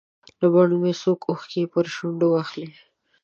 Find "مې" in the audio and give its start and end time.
0.81-0.93